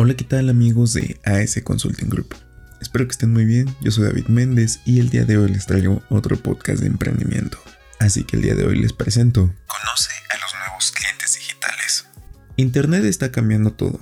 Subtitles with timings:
[0.00, 2.32] Hola, ¿qué tal amigos de AS Consulting Group?
[2.80, 5.66] Espero que estén muy bien, yo soy David Méndez y el día de hoy les
[5.66, 7.58] traigo otro podcast de emprendimiento.
[7.98, 12.06] Así que el día de hoy les presento Conoce a los nuevos clientes digitales.
[12.54, 13.98] Internet está cambiando todo.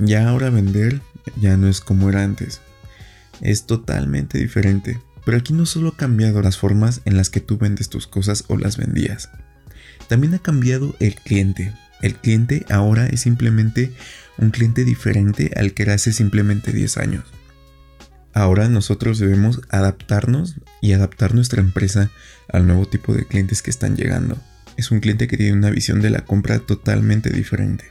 [0.00, 1.00] Ya ahora vender
[1.40, 2.60] ya no es como era antes.
[3.40, 5.00] Es totalmente diferente.
[5.24, 8.46] Pero aquí no solo ha cambiado las formas en las que tú vendes tus cosas
[8.48, 9.30] o las vendías.
[10.08, 11.72] También ha cambiado el cliente.
[12.00, 13.92] El cliente ahora es simplemente
[14.38, 17.24] un cliente diferente al que era hace simplemente 10 años.
[18.32, 22.10] Ahora nosotros debemos adaptarnos y adaptar nuestra empresa
[22.48, 24.38] al nuevo tipo de clientes que están llegando.
[24.76, 27.84] Es un cliente que tiene una visión de la compra totalmente diferente.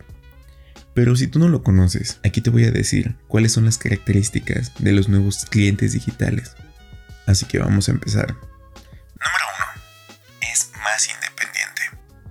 [0.94, 4.71] Pero si tú no lo conoces, aquí te voy a decir cuáles son las características
[4.80, 6.55] de los nuevos clientes digitales.
[7.25, 8.36] Así que vamos a empezar.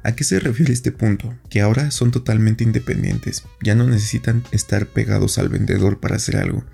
[0.06, 1.36] ¿A qué se refiere este punto?
[1.50, 6.64] Que ahora son totalmente independientes, ya no necesitan estar pegados al vendedor para hacer algo.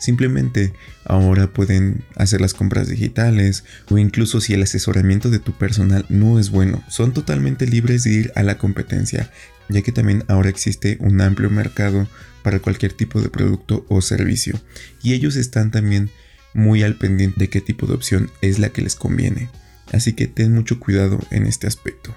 [0.00, 0.72] Simplemente
[1.04, 6.40] ahora pueden hacer las compras digitales o incluso si el asesoramiento de tu personal no
[6.40, 9.30] es bueno, son totalmente libres de ir a la competencia,
[9.68, 12.08] ya que también ahora existe un amplio mercado
[12.42, 14.60] para cualquier tipo de producto o servicio
[15.04, 16.10] y ellos están también
[16.52, 19.50] muy al pendiente de qué tipo de opción es la que les conviene.
[19.92, 22.12] Así que ten mucho cuidado en este aspecto.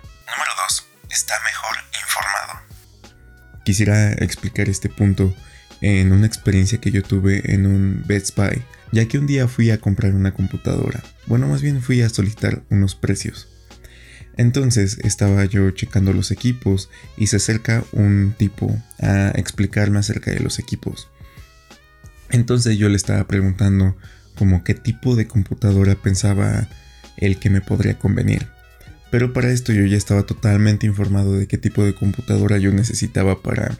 [1.16, 1.22] Número 2.
[1.22, 3.64] Está mejor informado.
[3.64, 5.34] Quisiera explicar este punto
[5.82, 9.72] en una experiencia que yo tuve en un Best Buy, ya que un día fui
[9.72, 11.02] a comprar una computadora.
[11.28, 13.48] Bueno, más bien fui a solicitar unos precios.
[14.38, 20.42] Entonces estaba yo checando los equipos y se acerca un tipo a explicarme acerca de
[20.42, 21.10] los equipos.
[22.30, 23.96] Entonces yo le estaba preguntando
[24.36, 26.68] como qué tipo de computadora pensaba
[27.16, 28.55] el que me podría convenir.
[29.16, 33.42] Pero para esto yo ya estaba totalmente informado de qué tipo de computadora yo necesitaba
[33.42, 33.80] para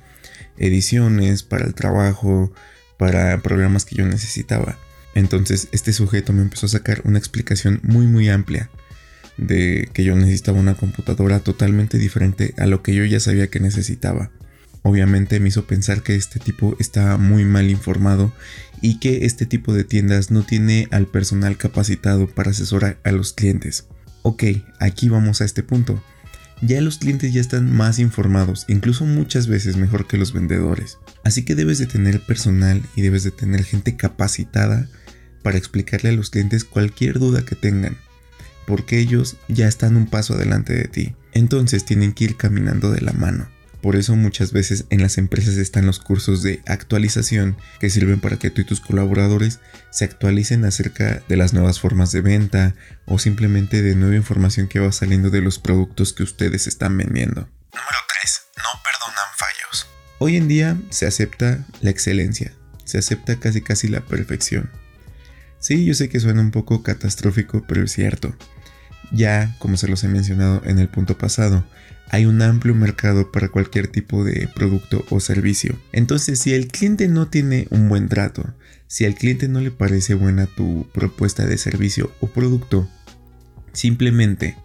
[0.58, 2.54] ediciones, para el trabajo,
[2.98, 4.80] para programas que yo necesitaba.
[5.14, 8.70] Entonces este sujeto me empezó a sacar una explicación muy muy amplia
[9.36, 13.60] de que yo necesitaba una computadora totalmente diferente a lo que yo ya sabía que
[13.60, 14.32] necesitaba.
[14.84, 18.32] Obviamente me hizo pensar que este tipo estaba muy mal informado
[18.80, 23.34] y que este tipo de tiendas no tiene al personal capacitado para asesorar a los
[23.34, 23.86] clientes.
[24.28, 24.44] Ok,
[24.80, 26.02] aquí vamos a este punto
[26.62, 30.98] ya los clientes ya están más informados, incluso muchas veces mejor que los vendedores.
[31.24, 34.88] Así que debes de tener personal y debes de tener gente capacitada
[35.44, 37.98] para explicarle a los clientes cualquier duda que tengan,
[38.66, 41.16] porque ellos ya están un paso adelante de ti.
[41.34, 43.48] Entonces tienen que ir caminando de la mano.
[43.82, 48.38] Por eso muchas veces en las empresas están los cursos de actualización que sirven para
[48.38, 49.60] que tú y tus colaboradores
[49.92, 52.76] se actualicen acerca de las nuevas formas de venta
[53.06, 57.42] o simplemente de nueva información que va saliendo de los productos que ustedes están vendiendo.
[57.74, 58.42] Número 3.
[58.58, 59.88] No perdonan fallos.
[60.20, 62.54] Hoy en día se acepta la excelencia,
[62.84, 64.72] se acepta casi casi la perfección.
[65.60, 68.36] Sí, yo sé que suena un poco catastrófico, pero es cierto.
[69.12, 71.66] Ya, como se los he mencionado en el punto pasado,
[72.10, 75.76] hay un amplio mercado para cualquier tipo de producto o servicio.
[75.92, 78.54] Entonces, si el cliente no tiene un buen trato,
[78.88, 82.88] si al cliente no le parece buena tu propuesta de servicio o producto,
[83.74, 84.56] simplemente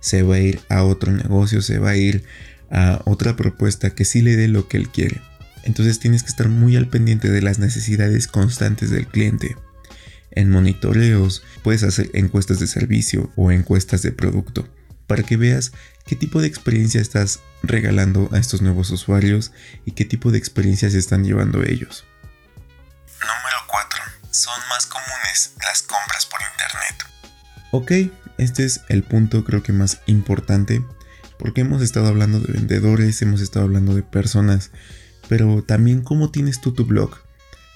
[0.00, 2.24] se va a ir a otro negocio, se va a ir
[2.70, 5.20] a otra propuesta que sí le dé lo que él quiere.
[5.64, 9.56] Entonces tienes que estar muy al pendiente de las necesidades constantes del cliente.
[10.38, 14.68] En monitoreos puedes hacer encuestas de servicio o encuestas de producto
[15.08, 15.72] para que veas
[16.06, 19.50] qué tipo de experiencia estás regalando a estos nuevos usuarios
[19.84, 22.04] y qué tipo de experiencias están llevando ellos.
[23.20, 24.00] Número 4.
[24.30, 27.08] Son más comunes las compras por internet.
[27.72, 30.84] Ok, este es el punto creo que más importante
[31.36, 34.70] Porque hemos estado hablando de vendedores, hemos estado hablando de personas,
[35.28, 37.18] pero también cómo tienes tú tu blog,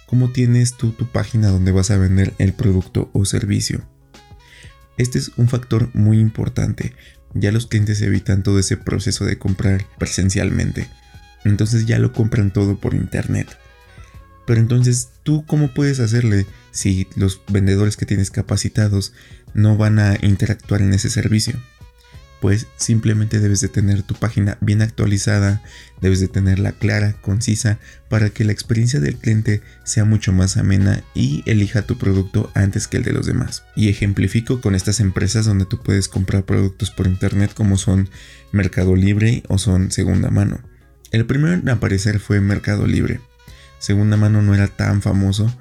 [0.07, 3.83] cómo tienes tú tu página donde vas a vender el producto o servicio.
[4.97, 6.95] Este es un factor muy importante.
[7.35, 10.89] Ya los clientes evitan todo ese proceso de comprar presencialmente.
[11.45, 13.49] Entonces ya lo compran todo por internet.
[14.47, 19.13] Pero entonces, ¿tú cómo puedes hacerle si los vendedores que tienes capacitados
[19.55, 21.61] no van a interactuar en ese servicio?
[22.43, 25.63] Pues simplemente debes de tener tu página bien actualizada,
[26.01, 27.79] debes de tenerla clara, concisa,
[28.11, 32.89] para que la experiencia del cliente sea mucho más amena y elija tu producto antes
[32.89, 33.63] que el de los demás.
[33.77, 38.11] Y ejemplifico con estas empresas donde tú puedes comprar productos por internet como son
[38.51, 40.61] Mercado Libre o son segunda mano.
[41.13, 43.21] El primero en aparecer fue Mercado Libre
[43.83, 45.53] segunda mano no era tan famoso,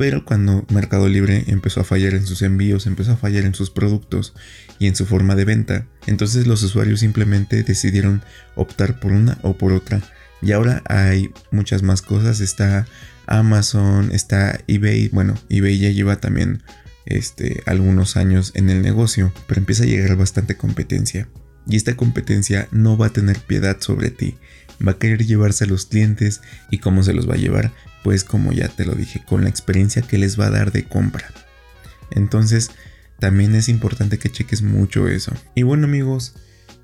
[0.00, 3.68] pero cuando Mercado Libre empezó a fallar en sus envíos, empezó a fallar en sus
[3.68, 4.32] productos
[4.78, 8.22] y en su forma de venta, entonces los usuarios simplemente decidieron
[8.54, 10.00] optar por una o por otra.
[10.40, 12.86] Y ahora hay muchas más cosas, está
[13.26, 16.62] Amazon, está eBay, bueno, eBay ya lleva también
[17.04, 21.28] este, algunos años en el negocio, pero empieza a llegar bastante competencia.
[21.66, 24.38] Y esta competencia no va a tener piedad sobre ti
[24.86, 26.40] va a querer llevarse a los clientes
[26.70, 27.72] y cómo se los va a llevar,
[28.02, 30.84] pues como ya te lo dije, con la experiencia que les va a dar de
[30.84, 31.30] compra.
[32.10, 32.70] Entonces,
[33.18, 35.32] también es importante que cheques mucho eso.
[35.54, 36.34] Y bueno amigos,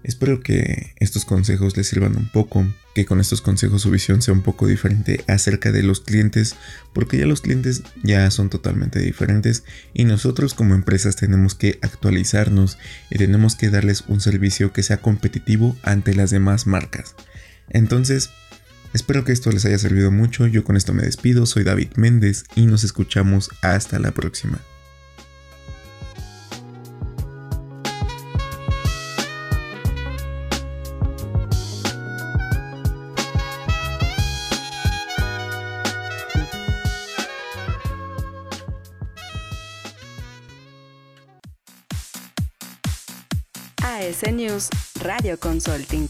[0.05, 4.35] espero que estos consejos les sirvan un poco, que con estos consejos su visión sea
[4.35, 6.55] un poco diferente acerca de los clientes,
[6.93, 9.65] porque ya los clientes ya son totalmente diferentes
[9.95, 12.79] y nosotros como empresas tenemos que actualizarnos
[13.11, 17.15] y tenemos que darles un servicio que sea competitivo ante las demás marcas.
[17.77, 18.31] Entonces,
[18.95, 20.47] espero que esto les haya servido mucho.
[20.47, 21.45] Yo con esto me despido.
[21.45, 24.61] Soy David Méndez y nos escuchamos hasta la próxima.
[43.83, 44.71] AS News
[45.03, 46.09] Radio Consulting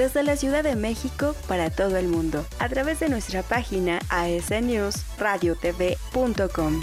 [0.00, 6.80] desde la Ciudad de México para todo el mundo a través de nuestra página asnewsradiotv.com.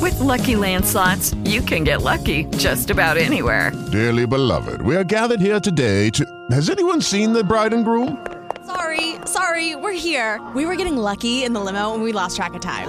[0.00, 3.72] With lucky landslots, you can get lucky just about anywhere.
[3.92, 6.24] Dearly beloved, we are gathered here today to.
[6.50, 8.26] Has anyone seen the bride and groom?
[8.64, 10.40] Sorry, sorry, we're here.
[10.54, 12.88] We were getting lucky in the limo and we lost track of time.